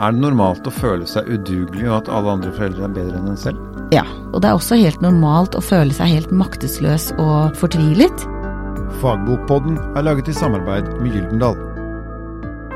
[0.00, 3.32] Er det normalt å føle seg udugelig og at alle andre foreldre er bedre enn
[3.34, 3.58] en selv?
[3.92, 8.24] Ja, og det er også helt normalt å føle seg helt maktesløs og fortvilet.
[9.02, 11.58] Fagbokpodden er laget i samarbeid med Gyldendal.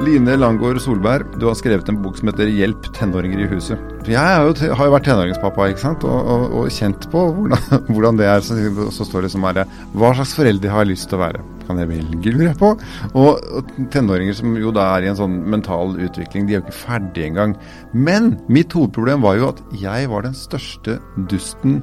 [0.05, 3.81] Line Langgaard Solberg, du har skrevet en bok som heter 'Hjelp tenåringer i huset'.
[4.05, 6.05] Jeg har jo, har jo vært tenåringspappa ikke sant?
[6.05, 7.63] Og, og, og kjent på hvordan,
[7.95, 8.45] hvordan, det er.
[8.45, 8.59] Så,
[8.93, 9.65] så står det som er
[9.95, 11.45] Hva slags forelder har jeg lyst til å være?
[11.69, 12.71] Kan jeg velge, lurer jeg på.
[13.21, 16.79] Og, tenåringer som jo da er i en sånn mental utvikling, de er jo ikke
[16.83, 17.55] ferdige engang.
[17.93, 20.99] Men mitt hovedproblem var jo at jeg var den største
[21.31, 21.81] dusten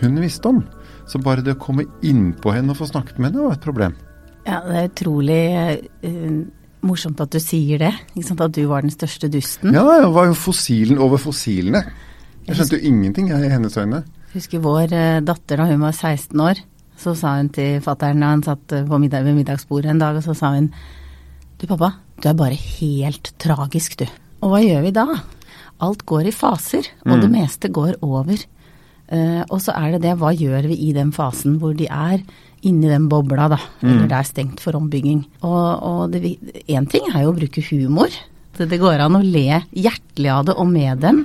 [0.00, 0.62] hun visste om.
[1.10, 3.98] Så bare det å komme innpå henne og få snakket med henne var et problem.
[4.46, 5.44] Ja, det er utrolig
[6.06, 6.56] uh
[6.86, 7.92] morsomt at du sier det.
[7.92, 9.74] At du var den største dusten.
[9.76, 11.84] Ja, jeg var jo fossilen over fossilene.
[12.46, 14.02] Jeg skjønte jo ingenting jeg, i hennes øyne.
[14.30, 16.62] Jeg husker vår uh, datter da hun var 16 år.
[17.00, 20.36] Så sa hun til fatter'n han satt uh, middag, ved middagsbordet en dag, og så
[20.36, 20.70] sa hun
[21.60, 24.06] Du pappa, du er bare helt tragisk, du.
[24.40, 25.06] Og hva gjør vi da?
[25.84, 27.22] Alt går i faser, og mm.
[27.24, 28.40] det meste går over.
[29.10, 32.20] Uh, og så er det det, hva gjør vi i den fasen hvor de er
[32.66, 33.58] inni den bobla, da.
[33.80, 33.88] Mm.
[33.90, 35.24] Eller det er stengt for ombygging.
[35.40, 38.12] Og, og én ting er jo å bruke humor.
[38.56, 41.24] Det, det går an å le hjertelig av det og med dem.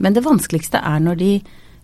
[0.00, 1.32] Men det vanskeligste er når de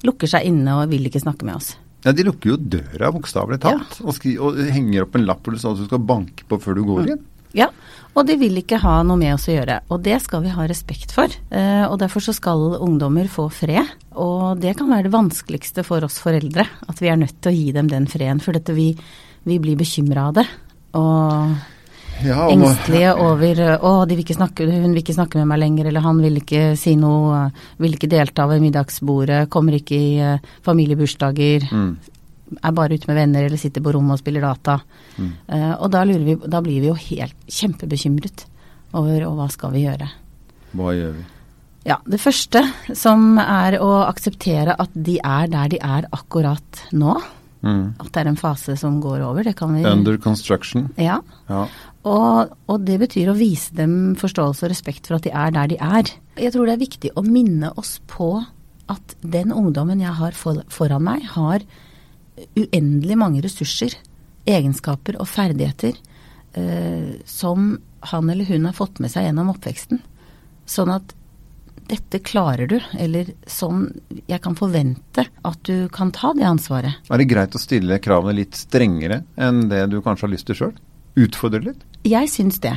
[0.07, 1.75] lukker seg inne og vil ikke snakke med oss.
[2.05, 4.05] Ja, De lukker jo døra, bokstavelig talt, ja.
[4.07, 6.79] og, og, henger opp en lapp hvor det står at du skal banke på før
[6.79, 7.25] du går inn.
[7.57, 7.71] Ja,
[8.17, 9.79] og de vil ikke ha noe med oss å gjøre.
[9.93, 11.33] Og det skal vi ha respekt for.
[11.49, 13.95] Eh, og derfor så skal ungdommer få fred.
[14.13, 16.67] Og det kan være det vanskeligste for oss foreldre.
[16.89, 18.43] At vi er nødt til å gi dem den freden.
[18.45, 18.91] For dette vi,
[19.49, 20.47] vi blir bekymra av det.
[21.01, 21.57] Og
[22.25, 26.05] ja, engstelige over å, de vil snakke, hun vil ikke snakke med meg lenger, eller
[26.07, 27.47] han vil ikke si noe,
[27.83, 31.71] vil ikke delta ved middagsbordet, kommer ikke i uh, familiebursdager.
[31.73, 31.97] Mm
[32.47, 34.79] er bare ute med venner eller sitter på rommet og spiller data.
[35.17, 35.31] Mm.
[35.49, 38.47] Uh, og da, vi, da, blir vi jo helt kjempebekymret
[38.97, 40.09] over og hva skal vi gjøre.
[40.77, 41.25] Hva gjør vi?
[41.87, 42.65] Ja, Det første
[42.99, 47.15] som er å akseptere at de er der de er akkurat nå.
[47.65, 47.95] Mm.
[48.03, 49.45] At det er en fase som går over.
[49.45, 49.85] det kan vi...
[49.87, 50.91] Under construction.
[51.01, 51.21] Ja.
[51.49, 51.67] ja.
[52.07, 55.73] Og, og, det betyr å vise dem forståelse og respekt for at de er der
[55.73, 56.13] de er.
[56.39, 58.31] Jeg tror det er viktig å minne oss på
[58.93, 61.65] at den ungdommen jeg har for, foran meg, har
[62.55, 63.97] uendelig mange ressurser,
[64.47, 65.97] egenskaper og ferdigheter
[66.55, 67.73] eh, som
[68.07, 70.03] han eller hun har fått med seg gjennom oppveksten.
[70.71, 71.15] Sånn at
[71.91, 73.87] dette klarer du, eller sånn
[74.27, 76.99] jeg kan forvente at du kan ta det ansvaret.
[77.11, 80.61] Er det greit å stille kravene litt strengere enn det du kanskje har lyst til
[80.61, 80.75] sjøl?
[81.17, 81.87] Utfordre litt?
[82.07, 82.75] Jeg syns det.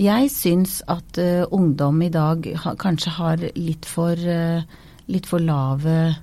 [0.00, 4.64] Jeg syns at uh, ungdom i dag ha, kanskje har litt for, uh,
[5.12, 6.14] litt for lave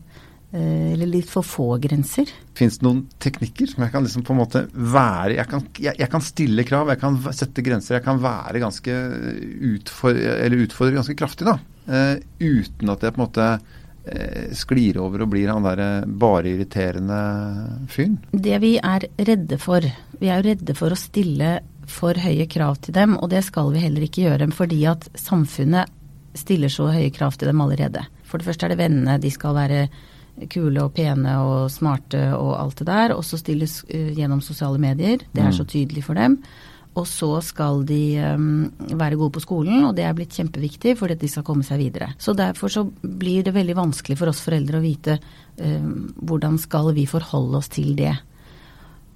[0.51, 2.29] eller litt for få grenser.
[2.57, 5.93] Fins det noen teknikker som jeg kan liksom på en måte være jeg kan, jeg,
[6.01, 7.99] jeg kan, stille krav, jeg kan sette grenser.
[7.99, 8.95] Jeg kan være ganske
[10.15, 11.59] eller utfordre ganske kraftig, da.
[11.89, 16.53] Uh, uten at jeg på en måte uh, sklir over og blir han derre bare
[16.55, 17.21] irriterende
[17.89, 18.19] fyren.
[18.33, 19.85] Det vi er redde for
[20.19, 21.59] Vi er jo redde for å stille
[21.89, 25.89] for høye krav til dem, og det skal vi heller ikke gjøre fordi at samfunnet
[26.38, 28.03] stiller så høye krav til dem allerede.
[28.29, 29.88] For det første er det vennene, de skal være
[30.51, 33.16] kule og pene og smarte og alt det der.
[33.17, 35.23] Og så stilles uh, gjennom sosiale medier.
[35.31, 35.57] Det er mm.
[35.59, 36.39] så tydelig for dem.
[36.97, 41.13] Og så skal de um, være gode på skolen, og det er blitt kjempeviktig for
[41.13, 42.09] at de skal komme seg videre.
[42.19, 45.19] Så derfor så blir det veldig vanskelig for oss foreldre å vite
[45.61, 48.16] um, hvordan skal vi forholde oss til det.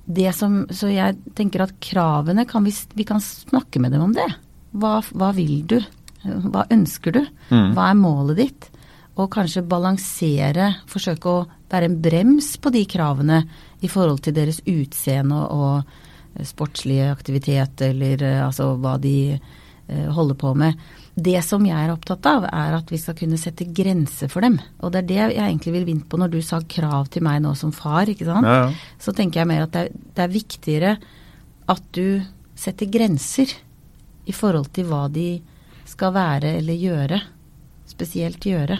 [0.05, 4.15] det som, så jeg tenker at kravene kan vi, vi kan snakke med dem om
[4.15, 4.29] det.
[4.77, 5.79] Hva, hva vil du?
[6.23, 7.23] Hva ønsker du?
[7.49, 7.73] Mm.
[7.75, 8.69] Hva er målet ditt?
[9.13, 13.43] Og kanskje balansere, forsøke å være en brems på de kravene
[13.83, 20.07] i forhold til deres utseende og, og sportslige aktivitet, eller eh, altså hva de uh,
[20.15, 20.79] holder på med.
[21.13, 24.55] Det som jeg er opptatt av, er at vi skal kunne sette grenser for dem.
[24.81, 27.43] Og det er det jeg egentlig vil vinne på når du sa krav til meg
[27.43, 28.49] nå som far, ikke sant.
[28.49, 28.95] Ja, ja.
[28.97, 30.95] Så tenker jeg mer at det er, det er viktigere
[31.69, 32.23] at du
[32.57, 33.53] setter grenser
[34.25, 35.35] i forhold til hva de
[35.89, 37.21] skal være eller gjøre.
[37.93, 38.79] Spesielt gjøre.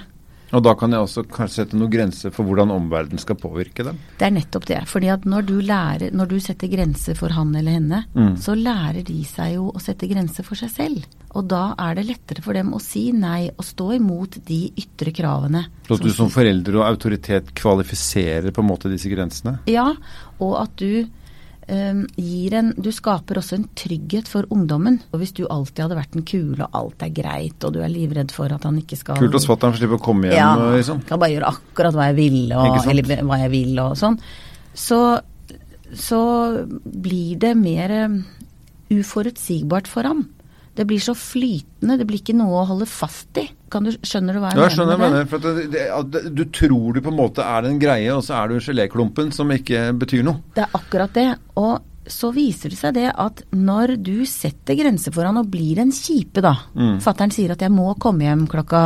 [0.54, 3.98] Og da kan jeg også kanskje sette noen grenser for hvordan omverdenen skal påvirke dem?
[4.20, 4.82] Det er nettopp det.
[4.90, 8.36] fordi at når du, lærer, når du setter grenser for han eller henne, mm.
[8.42, 11.08] så lærer de seg jo å sette grenser for seg selv.
[11.34, 15.14] Og da er det lettere for dem å si nei og stå imot de ytre
[15.16, 15.66] kravene.
[15.88, 19.58] Så at du som forelder og autoritet kvalifiserer på en måte disse grensene?
[19.70, 19.90] Ja,
[20.38, 21.10] og at du
[21.64, 25.00] gir en Du skaper også en trygghet for ungdommen.
[25.14, 27.92] Og hvis du alltid hadde vært den kule, og alt er greit, og du er
[27.92, 31.04] livredd for at han ikke skal Kult hos fatter'n slipper å komme hjem, ja, liksom.
[31.08, 34.20] Kan bare gjøre akkurat hva jeg vil, og, eller hva jeg vil, og sånn.
[34.74, 35.00] Så,
[35.96, 36.22] så
[36.84, 38.20] blir det mer um,
[38.94, 40.26] uforutsigbart for ham.
[40.74, 43.46] Det blir så flytende, det blir ikke noe å holde fast i.
[43.70, 45.14] Kan du, skjønner du hva jeg Ja, jeg skjønner med det?
[45.14, 45.30] mener.
[45.30, 45.86] For at det,
[46.16, 49.34] det, du tror du på en måte er en greie, og så er du geléklumpen
[49.34, 50.42] som ikke betyr noe.
[50.58, 51.28] Det er akkurat det.
[51.62, 51.76] Og
[52.10, 55.94] så viser det seg det at når du setter grenser for han og blir en
[55.94, 56.56] kjipe, da.
[56.76, 56.98] Mm.
[57.06, 58.82] Fattern sier at jeg må komme hjem klokka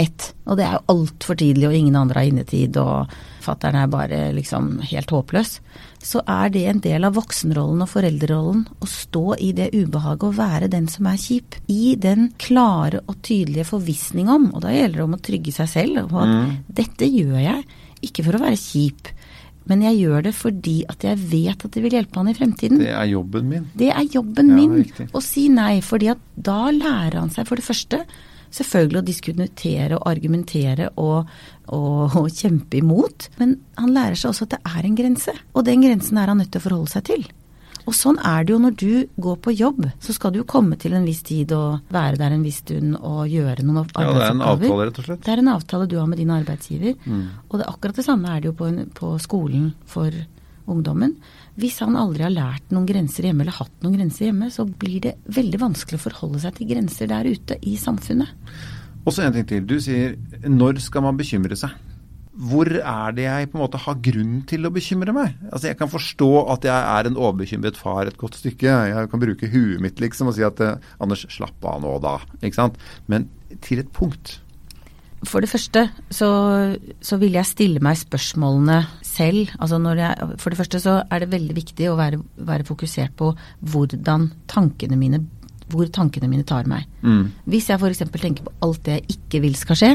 [0.00, 3.12] ett, og det er jo altfor tidlig, og ingen andre har innetid, og
[3.44, 5.58] fattern er bare liksom helt håpløs.
[6.04, 10.38] Så er det en del av voksenrollen og foreldrerollen å stå i det ubehaget og
[10.38, 11.58] være den som er kjip.
[11.70, 15.70] I den klare og tydelige forvissning om, og da gjelder det om å trygge seg
[15.70, 17.64] selv, og at dette gjør jeg
[18.04, 19.14] ikke for å være kjip.
[19.70, 22.82] Men jeg gjør det fordi at jeg vet at det vil hjelpe han i fremtiden.
[22.82, 23.64] Det er jobben min.
[23.72, 27.60] Det er jobben Ja, min å si nei, fordi at da lærer han seg for
[27.60, 28.02] det første
[28.54, 31.30] selvfølgelig å diskutere og argumentere og,
[31.74, 33.30] og, og kjempe imot.
[33.40, 36.42] Men han lærer seg også at det er en grense, og den grensen er han
[36.42, 37.26] nødt til å forholde seg til.
[37.84, 39.82] Og sånn er det jo når du går på jobb.
[40.00, 42.96] Så skal du jo komme til en viss tid og være der en viss stund
[42.96, 45.24] og gjøre noen Ja, det er en avtale, rett og slett.
[45.26, 46.96] Det er en avtale du har med din arbeidsgiver.
[47.04, 47.26] Mm.
[47.50, 50.16] Og det er akkurat det samme er det jo på, en, på skolen for
[50.70, 51.16] ungdommen.
[51.60, 55.00] Hvis han aldri har lært noen grenser hjemme eller hatt noen grenser hjemme, så blir
[55.04, 58.32] det veldig vanskelig å forholde seg til grenser der ute i samfunnet.
[59.04, 59.66] Og så en ting til.
[59.68, 60.16] Du sier
[60.48, 61.74] når skal man bekymre seg?
[62.34, 65.36] Hvor er det jeg på en måte har grunn til å bekymre meg?
[65.52, 68.72] Altså Jeg kan forstå at jeg er en overbekymret far et godt stykke.
[68.90, 72.16] Jeg kan bruke huet mitt liksom og si at eh, Anders, slapp av nå da.
[72.40, 72.80] Ikke sant?
[73.06, 73.28] Men
[73.62, 74.40] til et punkt.
[75.28, 76.28] For det første så,
[77.04, 79.52] så vil jeg stille meg spørsmålene selv.
[79.58, 83.16] Altså når jeg, for det første så er det veldig viktig å være, være fokusert
[83.18, 83.32] på
[83.72, 85.24] hvordan tankene mine
[85.72, 86.84] hvor tankene mine tar meg.
[87.00, 87.30] Mm.
[87.48, 88.04] Hvis jeg f.eks.
[88.12, 89.92] tenker på alt det jeg ikke vil skal skje,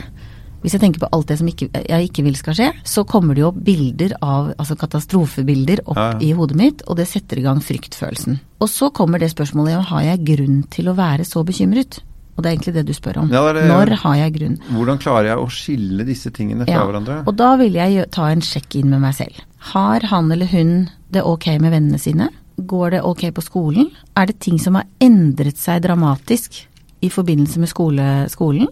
[0.60, 3.38] hvis jeg tenker på alt det som ikke, jeg ikke vil skal skje, så kommer
[3.38, 6.10] det jo bilder av, altså katastrofebilder opp ja.
[6.25, 8.40] i hodet mitt, og det setter i gang fryktfølelsen.
[8.60, 12.02] Og så kommer det spørsmålet om har jeg grunn til å være så bekymret?
[12.39, 13.31] Og det er egentlig det du spør om.
[13.36, 14.57] Ja, det det- Når har jeg grunn?
[14.71, 17.18] Hvordan klarer jeg å skille disse tingene fra Ja, hverandre?
[17.27, 19.36] Og da vil jeg ta en sjekk inn med meg selv.
[19.74, 22.30] Har han eller hun det ok med vennene sine?
[22.59, 23.91] Går det ok på skolen?
[24.15, 26.65] Er det ting som har endret seg dramatisk
[27.01, 28.68] i forbindelse med skole, skolen?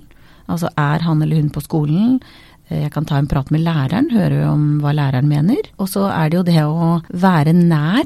[0.48, 2.22] Altså er han eller hun på skolen?
[2.70, 5.58] Eh, Jeg kan ta en prat med læreren, høre om hva læreren mener.
[5.80, 8.04] Og så er det jo det å være nær,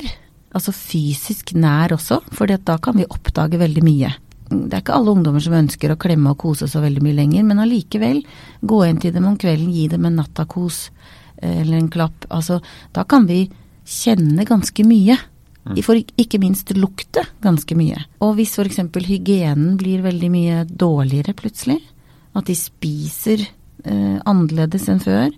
[0.53, 4.13] altså fysisk nær også, for da kan vi oppdage veldig mye.
[4.51, 7.45] Det er ikke alle ungdommer som ønsker å klemme og kose så veldig mye lenger,
[7.47, 8.21] men allikevel
[8.67, 10.89] gå inn til dem om kvelden, gi dem en nattakos
[11.39, 12.27] eh, eller en klapp.
[12.29, 12.59] Altså,
[12.95, 13.45] da kan vi
[13.87, 15.17] kjenne ganske mye.
[15.61, 17.99] De får ikke minst lukte ganske mye.
[18.25, 18.81] Og hvis f.eks.
[19.05, 21.77] hygienen blir veldig mye dårligere plutselig,
[22.33, 25.29] at de spiser eh, annerledes enn før,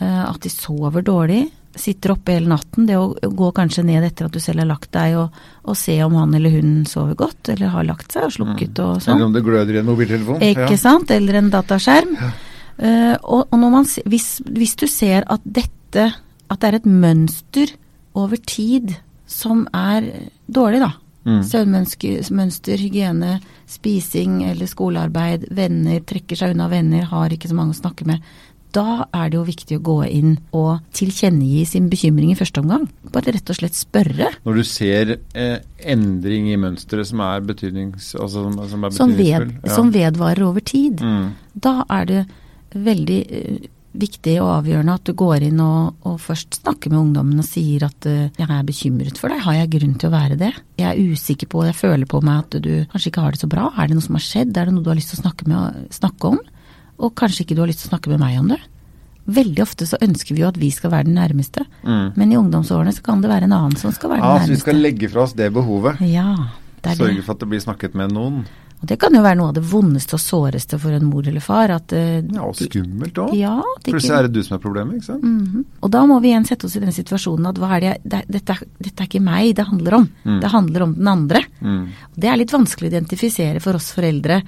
[0.00, 1.46] eh, at de sover dårlig,
[1.78, 4.90] sitter oppe hele natten, det å gå kanskje ned etter at du selv har lagt
[4.94, 8.34] deg og, og se om han eller hun sover godt, eller har lagt seg og
[8.34, 9.16] slukket og sånn.
[9.16, 10.42] Eller om det gløder i en mobiltelefon?
[10.50, 11.12] Ikke sant?
[11.14, 12.16] Eller en dataskjerm.
[12.80, 16.06] Eh, og, og når man, hvis, hvis du ser at dette
[16.48, 17.72] At det er et mønster
[18.16, 18.94] over tid
[19.30, 20.06] som er
[20.50, 20.88] dårlig, da.
[21.28, 21.42] Mm.
[21.46, 23.36] Søvnmønster, hygiene,
[23.70, 28.24] spising eller skolearbeid, venner, trekker seg unna venner, har ikke så mange å snakke med.
[28.76, 32.86] Da er det jo viktig å gå inn og tilkjennegi sin bekymring i første omgang.
[33.14, 34.30] Bare rett og slett spørre.
[34.46, 38.12] Når du ser eh, endring i mønsteret som er betydnings...
[38.14, 39.68] Altså, som, som er Som, ved, betydningsfull.
[39.70, 39.74] ja.
[39.74, 41.02] som vedvarer over tid.
[41.02, 41.28] Mm.
[41.66, 42.22] Da er det
[42.78, 43.60] veldig eh,
[43.90, 47.88] viktig og avgjørende at du går inn og, og først snakker med ungdommen og sier
[47.88, 50.52] at eh, jeg er bekymret for deg, har jeg grunn til å være det?
[50.78, 53.50] Jeg er usikker på, jeg føler på meg at du kanskje ikke har det så
[53.50, 55.24] bra, er det noe som har skjedd, er det noe du har lyst til å
[55.24, 56.38] snakke, med, snakke om?
[57.00, 58.60] Og kanskje ikke du har lyst til å snakke med meg om det?
[59.30, 62.12] Veldig ofte så ønsker vi jo at vi skal være den nærmeste, Mm.
[62.16, 64.54] men i ungdomsårene så kan det være en annen som skal være Ja, den så
[64.56, 66.00] vi skal legge fra oss det behovet.
[66.00, 66.34] Ja,
[66.82, 67.24] det er Sørge det.
[67.24, 68.44] for at det blir snakket med noen.
[68.82, 71.40] Og det kan jo være noe av det vondeste og såreste for en mor eller
[71.44, 71.68] far.
[71.70, 73.34] At, uh, Ja, og skummelt òg.
[73.36, 75.22] ja, Plutselig er det du som er problemet, ikke sant?
[75.22, 75.64] Mhm.
[75.82, 78.00] Og da må vi igjen sette oss i den situasjonen at hva er det, jeg-
[78.08, 80.08] det, dette, er- dette er ikke meg det handler om.
[80.24, 80.40] Mm.
[80.40, 81.44] Det handler om den andre.
[81.62, 81.88] Mm.
[82.18, 84.42] Det er litt vanskelig å identifisere for oss foreldre.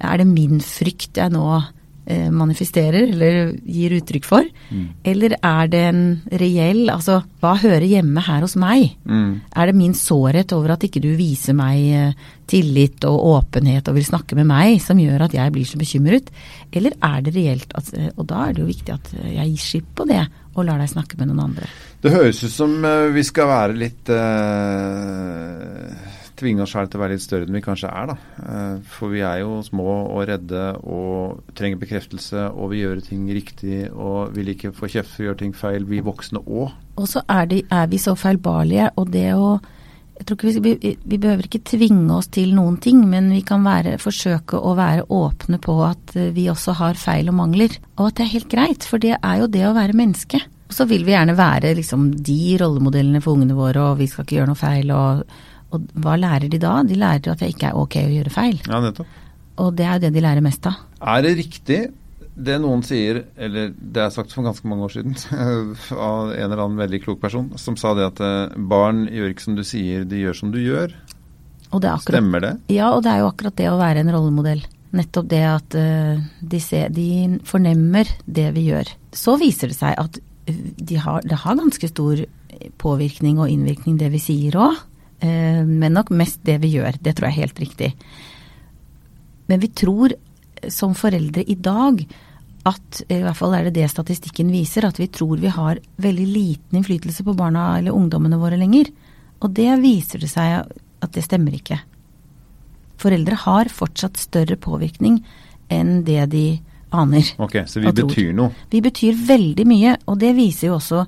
[0.00, 1.62] Er det min frykt jeg nå
[2.04, 4.44] manifesterer eller gir uttrykk for?
[4.68, 4.88] Mm.
[5.08, 6.02] Eller er det en
[6.40, 8.92] reell Altså, hva hører hjemme her hos meg?
[9.08, 9.40] Mm.
[9.56, 13.98] Er det min sårhet over at ikke du viser meg eh, tillit og åpenhet og
[13.98, 16.30] vil snakke med meg, som gjør at jeg blir så bekymret?
[16.72, 19.52] Eller er det reelt at eh, Og da er det jo viktig at eh, jeg
[19.52, 21.70] gir slipp på det og lar deg snakke med noen andre.
[22.04, 27.04] Det høres ut som eh, vi skal være litt eh, Tvinge oss selv til å
[27.04, 28.16] være litt større enn vi kanskje er, da.
[28.42, 33.28] Eh, for vi er jo små og redde og trenger bekreftelse og vil gjøre ting
[33.30, 36.74] riktig og vil ikke få kjeft for å gjøre ting feil, vi voksne òg.
[36.98, 39.56] Og så er, de, er vi så feilbarlige, og det å
[40.14, 43.40] jeg tror ikke vi, vi, vi behøver ikke tvinge oss til noen ting, men vi
[43.46, 47.74] kan være, forsøke å være åpne på at eh, vi også har feil og mangler.
[47.98, 50.38] Og at det er helt greit, for det er jo det å være menneske.
[50.70, 54.24] Og så vil vi gjerne være liksom de rollemodellene for ungene våre, og vi skal
[54.24, 54.94] ikke gjøre noe feil.
[54.94, 55.34] Og,
[55.76, 56.78] og hva lærer de da?
[56.86, 58.56] De lærer at det ikke er ok å gjøre feil.
[58.68, 59.20] Ja, nettopp.
[59.62, 60.80] Og det er jo det de lærer mest av.
[61.04, 61.82] Er det riktig
[62.34, 65.14] det noen sier, eller det er sagt for ganske mange år siden
[66.10, 69.46] av en eller annen veldig klok person, som sa det at eh, barn gjør ikke
[69.46, 70.96] som du sier, de gjør som du gjør.
[71.70, 72.54] Og det er akkurat, Stemmer det?
[72.74, 74.64] Ja, og det er jo akkurat det å være en rollemodell.
[74.94, 77.08] Nettopp det at uh, de, ser, de,
[77.46, 78.92] fornemmer det vi gjør.
[79.14, 82.22] Så viser det seg at uh, de har, det har ganske stor
[82.78, 84.78] påvirkning og innvirkning det vi sier òg.
[85.24, 87.00] Uh, men nok mest det vi gjør.
[87.00, 87.90] Det tror jeg er helt riktig.
[89.48, 90.14] Men vi tror
[90.72, 92.04] som foreldre i dag
[92.64, 96.28] at i hvert fall er det det statistikken viser, at vi tror vi har veldig
[96.28, 98.88] liten innflytelse på barna eller ungdommene våre lenger.
[99.44, 101.76] Og det viser det seg at det stemmer ikke.
[103.00, 105.20] Foreldre har fortsatt større påvirkning
[105.72, 106.46] enn det de
[106.94, 107.28] aner.
[107.42, 108.54] Ok, Så vi betyr noe?
[108.70, 111.04] Vi betyr veldig mye, og det viser jo også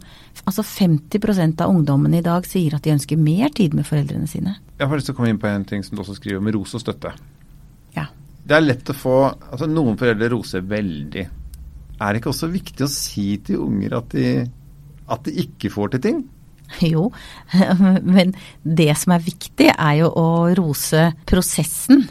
[0.46, 4.52] Altså 50% av ungdommene i dag sier at de ønsker mer tid med foreldrene sine.
[4.78, 6.50] Jeg har lyst til å komme inn på en ting som du også skriver om
[6.54, 7.10] ros og støtte.
[7.96, 8.04] Ja.
[8.46, 11.24] Det er lett å få Altså noen foreldre roser veldig.
[11.96, 14.28] Er det ikke også viktig å si til unger at de,
[15.10, 16.24] at de ikke får til ting?
[16.92, 17.08] Jo,
[18.16, 20.28] men det som er viktig er jo å
[20.58, 22.06] rose prosessen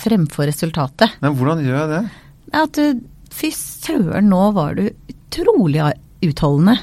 [0.00, 1.18] fremfor resultatet.
[1.20, 2.02] Men hvordan gjør jeg det?
[2.56, 2.78] At
[3.30, 5.84] fy søren, nå var du utrolig
[6.26, 6.78] utholdende.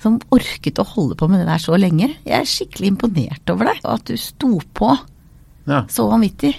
[0.00, 2.08] Som orket å holde på med det der så lenge.
[2.24, 3.82] Jeg er skikkelig imponert over deg.
[3.84, 4.94] Og at du sto på
[5.68, 5.84] Ja.
[5.92, 6.54] så vanvittig.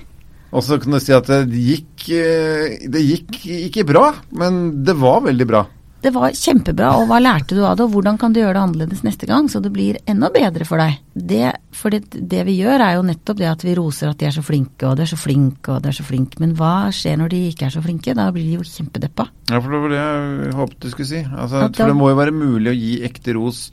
[0.54, 3.40] Og så kan du si at det gikk, eh, det gikk
[3.72, 5.66] ikke bra, men det var veldig bra.
[6.02, 8.62] Det var kjempebra, og hva lærte du av det, og hvordan kan du gjøre det
[8.64, 10.96] annerledes neste gang, så det blir enda bedre for deg.
[11.14, 11.44] Det,
[11.78, 14.34] for det, det vi gjør er jo nettopp det at vi roser at de er
[14.34, 17.20] så flinke, og de er så flinke, og de er så flinke, men hva skjer
[17.22, 18.16] når de ikke er så flinke?
[18.18, 19.28] Da blir de jo kjempedeppa.
[19.52, 21.22] Ja, for det var det jeg håpet du skulle si.
[21.30, 23.64] Altså, for det må jo være mulig å gi ekte ros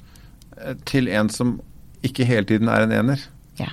[0.58, 1.56] eh, til en som
[2.04, 3.24] ikke hele tiden er en ener.
[3.56, 3.70] Ja.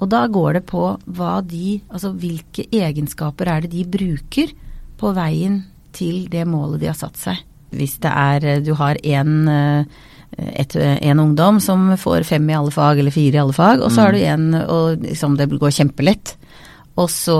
[0.00, 4.56] Og da går det på hva de, altså hvilke egenskaper er det de bruker
[4.96, 5.60] på veien
[5.94, 7.42] til det målet de har satt seg.
[7.72, 9.84] Hvis det er, eh, du har en, eh,
[10.60, 13.92] et, en ungdom som får fem i alle fag, eller fire i alle fag, og
[13.92, 16.36] så har du en og liksom det går kjempelett,
[16.96, 17.38] og så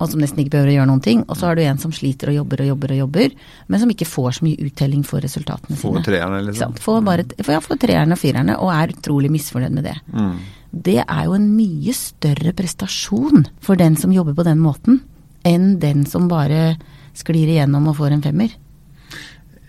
[0.00, 1.24] og som nesten ikke behøver å gjøre noen ting.
[1.28, 3.34] Og så har du en som sliter og jobber og jobber og jobber,
[3.68, 6.04] men som ikke får så mye uttelling for resultatene får sine.
[6.06, 6.78] treerne, liksom.
[6.80, 9.96] Får bare, for, ja, får treerne og firerne, og er utrolig misfornøyd med det.
[10.14, 10.32] Mm.
[10.70, 15.02] Det er jo en mye større prestasjon for den som jobber på den måten,
[15.44, 16.78] enn den som bare
[17.20, 18.56] sklir igjennom og får en femmer.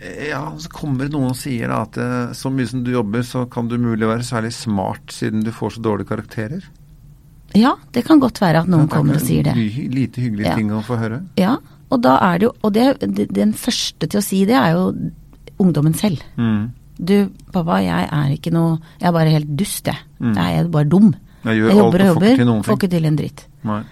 [0.02, 3.22] Ja, så kommer det noen og sier da at eh, så mye som du jobber,
[3.28, 6.64] så kan du mulig være særlig smart siden du får så dårlige karakterer.
[7.54, 9.54] Ja, det kan godt være at noen Det er kommer og sier det.
[9.60, 10.56] hy- Lite hyggelig Ja.
[10.56, 11.20] ting å få høre.
[11.38, 11.58] Ja,
[11.92, 14.72] og da er det jo Og det, det, den første til å si det er
[14.74, 14.96] jo
[15.60, 16.24] ungdommen selv.
[16.38, 16.72] Mm.
[16.98, 19.98] Du, pappa, jeg er ikke noe Jeg er bare helt dust, jeg.
[20.20, 20.34] Mm.
[20.36, 21.14] Jeg er bare dum.
[21.44, 23.46] Jeg Jeg jobber og jobber, får ikke til en dritt.
[23.64, 23.86] Hvordan,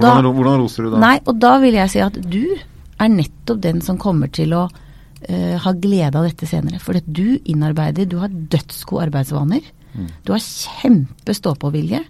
[0.00, 0.98] da- hvordan roser du da?
[0.98, 2.56] Nei, og da vil jeg si at du
[3.00, 6.80] er nettopp den som kommer til å uh, ha glede av dette senere.
[6.82, 9.64] For at du innarbeider, du har dødsgode arbeidsvaner.
[9.94, 10.10] Mm.
[10.26, 12.04] Du har kjempe stå-på-vilje.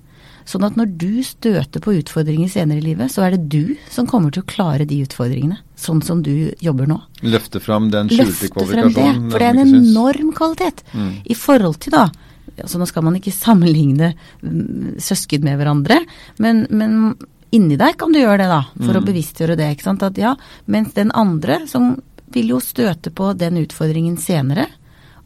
[0.45, 4.09] Sånn at når du støter på utfordringer senere i livet, så er det du som
[4.09, 5.57] kommer til å klare de utfordringene.
[5.81, 6.99] Sånn som du jobber nå.
[7.25, 9.31] Løfte fram den skjulte Løfte frem det, kvalifikasjonen?
[9.33, 10.85] for det er en enorm kvalitet.
[10.93, 11.11] Mm.
[11.25, 12.07] I forhold til da
[12.55, 15.97] altså Nå skal man ikke sammenligne mm, søsken med hverandre,
[16.43, 17.15] men, men
[17.55, 18.63] inni deg kan du gjøre det, da.
[18.83, 19.01] For Mm.
[19.03, 19.71] å bevisstgjøre det.
[19.77, 20.35] ikke sant, at ja,
[20.67, 21.95] Mens den andre som
[22.35, 24.67] vil jo støte på den utfordringen senere.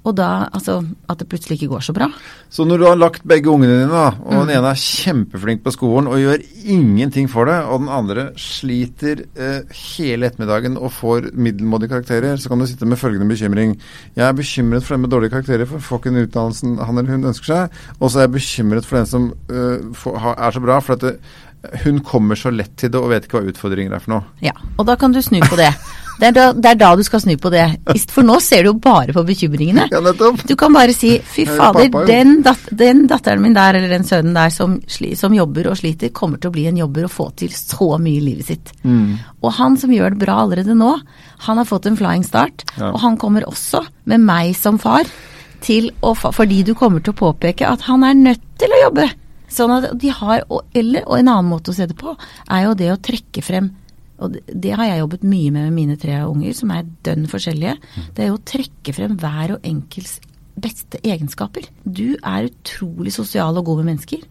[0.06, 0.78] Og da, altså,
[1.10, 2.06] at det plutselig ikke går så bra.
[2.48, 4.46] Så når du har lagt begge ungene dine, da, og Mm.
[4.46, 9.24] den ene er kjempeflink på skolen og gjør ingenting for det, og den andre sliter
[9.36, 9.62] eh,
[9.98, 13.76] hele ettermiddagen og får middelmådige karakterer, så kan du sitte med følgende bekymring.
[14.16, 17.10] Jeg er bekymret for den med dårlige karakterer, for får ikke den utdannelsen han eller
[17.10, 17.70] hun ønsker seg.
[18.00, 21.18] Og så er jeg bekymret for den som eh, er så bra, for at det,
[21.84, 24.36] hun kommer så lett til det og vet ikke hva utfordringer er for noe.
[24.44, 25.72] Ja, og da kan du snu på det.
[26.18, 27.64] Det er da, det er da du skal snu på det.
[28.10, 29.86] For nå ser du jo bare på bekymringene.
[29.92, 30.00] Ja.
[30.50, 34.34] Du kan bare si fy fader, den, dat den datteren min der, eller den sønnen
[34.34, 37.54] der som, som jobber og sliter, kommer til å bli en jobber og få til
[37.54, 38.74] så mye i livet sitt.
[38.82, 39.14] Mm.
[39.42, 40.96] Og han som gjør det bra allerede nå,
[41.46, 42.66] han har fått en flying start.
[42.74, 42.90] Ja.
[42.90, 45.06] Og han kommer også, med meg som far,
[45.62, 49.08] til å fordi du kommer til å påpeke at han er nødt til å jobbe.
[49.48, 52.14] Sånn at de har, og, eller, og en annen måte å se det på,
[52.52, 53.72] er jo det å trekke frem
[54.18, 57.28] og det, det har jeg jobbet mye med med mine tre unger, som er dønn
[57.30, 57.76] forskjellige.
[58.16, 60.16] Det er jo å trekke frem hver og enkels
[60.58, 61.68] beste egenskaper.
[61.84, 64.24] Du er utrolig sosial og god med mennesker.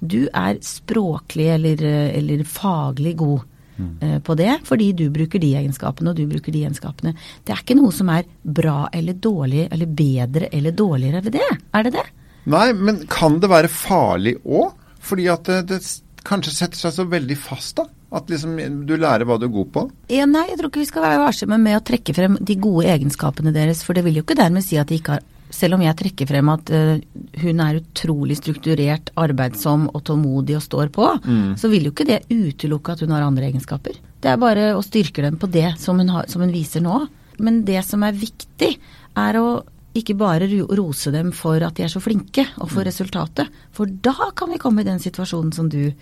[0.00, 1.84] Du er språklig eller,
[2.16, 3.44] eller faglig god
[3.76, 4.24] mm.
[4.24, 7.14] på det, fordi du bruker de egenskapene, og du bruker de egenskapene.
[7.44, 11.50] Det er ikke noe som er bra eller dårlig eller bedre eller dårligere ved det.
[11.76, 12.08] Er det det?
[12.50, 14.74] Nei, men kan det være farlig òg?
[15.04, 15.80] Fordi at det, det
[16.24, 17.88] kanskje setter seg så veldig fast, da?
[18.14, 19.84] At liksom du lærer hva du er god på?
[20.12, 22.86] Ja, nei, jeg tror ikke vi skal være varsomme med å trekke frem de gode
[22.92, 23.82] egenskapene deres.
[23.84, 26.26] For det vil jo ikke dermed si at de ikke har Selv om jeg trekker
[26.26, 26.96] frem at uh,
[27.38, 31.52] hun er utrolig strukturert, arbeidsom og tålmodig og står på, mm.
[31.60, 34.00] så vil jo ikke det utelukke at hun har andre egenskaper.
[34.24, 37.04] Det er bare å styrke dem på det som hun, har, som hun viser nå.
[37.38, 38.72] Men det som er viktig,
[39.14, 39.46] er å
[39.94, 42.88] ikke bare rose dem for at de er så flinke og for mm.
[42.88, 43.58] resultatet.
[43.74, 45.92] For da kan vi komme i den situasjonen som du,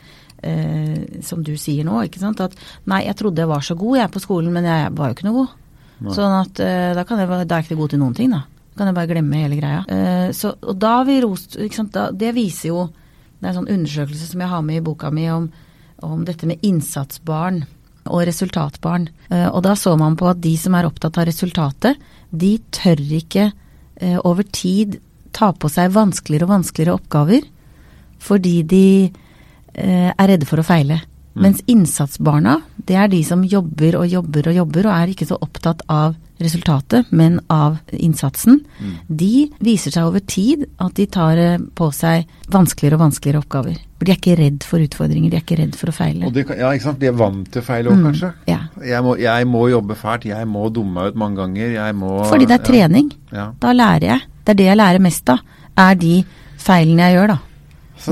[0.43, 1.99] eh, som du sier nå.
[2.07, 2.41] ikke sant?
[2.41, 2.57] At
[2.89, 5.29] nei, jeg trodde jeg var så god jeg på skolen, men jeg var jo ikke
[5.29, 5.59] noe god.
[6.03, 6.17] Nei.
[6.17, 8.43] Sånn at eh, da, kan jeg, da er jeg ikke god til noen ting, da.
[8.73, 9.85] Da kan jeg bare glemme hele greia.
[9.93, 11.93] Eh, så, og da har vi rost ikke sant?
[11.95, 15.11] Da, Det viser jo Det er en sånn undersøkelse som jeg har med i boka
[15.13, 15.51] mi om,
[16.07, 17.65] om dette med innsatsbarn
[18.09, 19.09] og resultatbarn.
[19.29, 23.03] Eh, og da så man på at de som er opptatt av resultatet, de tør
[23.21, 23.51] ikke
[24.03, 24.99] Eh, over tid
[25.33, 27.45] ta på seg vanskeligere og vanskeligere oppgaver
[28.23, 31.01] fordi de eh, er redde for å feile.
[31.33, 31.43] Mm.
[31.47, 35.39] Mens innsatsbarna, det er de som jobber og jobber og jobber og er ikke så
[35.41, 38.59] opptatt av resultatet, men av innsatsen.
[38.81, 38.95] Mm.
[39.07, 43.79] De viser seg over tid at de tar eh, på seg vanskeligere og vanskeligere oppgaver.
[43.99, 46.33] For de er ikke redd for utfordringer, de er ikke redd for å feile.
[46.35, 46.99] De, ja, ikke sant.
[47.03, 48.33] De er vant til å feile òg, mm, kanskje.
[48.51, 48.59] Ja.
[48.91, 51.77] Jeg må, jeg, må, jobbe fælt, jeg må dumme meg ut mange ganger.
[51.77, 53.13] Jeg må Fordi det er trening.
[53.31, 53.47] Ja.
[53.63, 54.29] Da lærer jeg.
[54.43, 55.47] Det er det jeg lærer mest av.
[55.79, 56.19] Er de
[56.61, 57.41] feilene jeg gjør, da.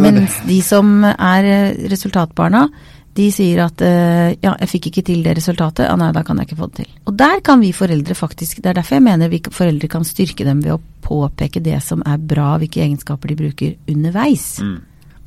[0.00, 2.68] Mens de som er eh, resultatbarna,
[3.16, 6.38] de sier at uh, ja, jeg fikk ikke til det resultatet, ja, nei, da kan
[6.38, 6.92] jeg ikke få det til.
[7.10, 10.46] Og der kan vi foreldre faktisk, det er derfor jeg mener vi foreldre kan styrke
[10.46, 14.46] dem ved å påpeke det som er bra, hvilke egenskaper de bruker underveis.
[14.62, 14.78] Mm.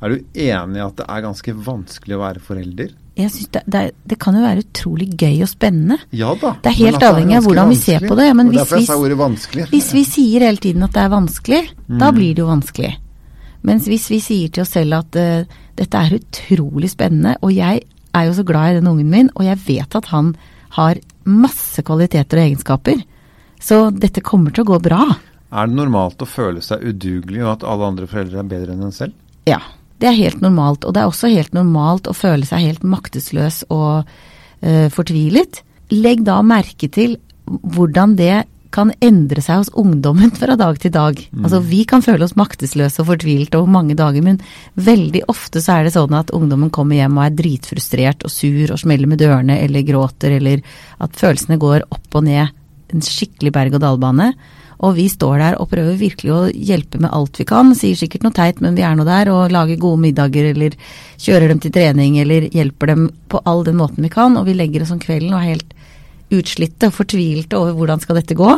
[0.04, 2.92] Er du enig i at det er ganske vanskelig å være forelder?
[3.14, 6.00] Jeg synes det, det, det, kan jo være utrolig gøy og spennende.
[6.10, 6.56] Ja da.
[6.64, 8.26] Det er helt altså, avhengig av hvordan vi ser på det.
[8.34, 11.98] Men hvis, vi, hvis vi sier hele tiden at det er vanskelig, mm.
[12.02, 12.90] da blir det jo vanskelig.
[13.64, 17.84] Mens hvis vi sier til oss selv at uh, dette er utrolig spennende, og jeg
[18.14, 20.34] er jo så glad i den ungen min, og jeg vet at han
[20.76, 23.00] har masse kvaliteter og egenskaper,
[23.62, 25.06] så dette kommer til å gå bra.
[25.54, 28.86] Er det normalt å føle seg udugelig, og at alle andre foreldre er bedre enn
[28.88, 29.16] en selv?
[29.48, 29.62] Ja.
[30.02, 30.82] Det er helt normalt.
[30.84, 35.62] Og det er også helt normalt å føle seg helt maktesløs og uh, fortvilet.
[35.94, 37.14] Legg da merke til
[37.46, 38.42] hvordan det
[38.74, 41.20] kan endre seg hos ungdommen fra dag til dag.
[41.30, 41.44] Mm.
[41.44, 44.40] Altså Vi kan føle oss maktesløse og fortvilt over mange dager, men
[44.74, 48.74] veldig ofte så er det sånn at ungdommen kommer hjem og er dritfrustrert og sur
[48.74, 50.64] og smeller med dørene eller gråter, eller
[51.04, 52.52] at følelsene går opp og ned.
[52.94, 54.34] En skikkelig berg-og-dal-bane.
[54.84, 57.70] Og vi står der og prøver virkelig å hjelpe med alt vi kan.
[57.78, 60.74] Sier sikkert noe teit, men vi er nå der og lager gode middager eller
[61.22, 64.36] kjører dem til trening eller hjelper dem på all den måten vi kan.
[64.40, 65.72] Og vi legger oss om kvelden og er helt
[66.32, 68.50] utslitte og fortvilte over hvordan skal dette gå.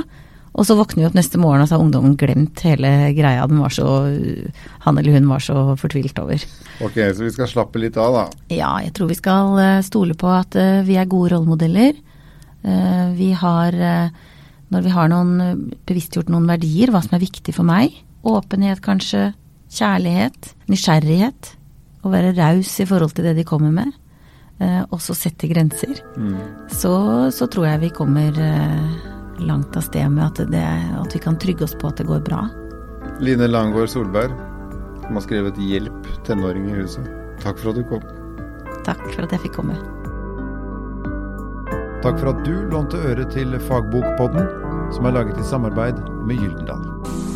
[0.56, 3.60] Og så våkner vi opp neste morgen og så har ungdommen glemt hele greia den
[3.60, 3.86] var så,
[4.86, 6.40] han eller hun var så fortvilt over.
[6.80, 8.54] Ok, Så vi skal slappe litt av, da?
[8.54, 12.00] Ja, jeg tror vi skal eh, stole på at eh, vi er gode rollemodeller.
[12.64, 13.76] Eh, vi har
[14.66, 17.94] når vi har noen, bevisstgjort noen verdier, hva som er viktig for meg.
[18.26, 19.28] Åpenhet, kanskje.
[19.70, 20.54] Kjærlighet.
[20.72, 21.52] Nysgjerrighet.
[22.02, 23.92] Å være raus i forhold til det de kommer med.
[24.58, 25.98] Eh, også sette grenser.
[26.16, 26.36] Mm.
[26.72, 26.92] Så,
[27.32, 30.64] så, tror jeg vi kommer eh, langt av sted med at, det,
[30.96, 32.46] at, vi kan trygge oss på at det går bra.
[33.20, 34.32] Line Langgaard Solberg,
[35.02, 37.12] som har skrevet 'Hjelp tenåring i huset'.
[37.44, 38.00] Takk for at du kom.
[38.88, 39.76] Takk for at jeg fikk komme.
[42.00, 44.48] Takk for at du lånte øre til Fagbokpodden,
[44.94, 47.35] som er laget i samarbeid med Gyldendal.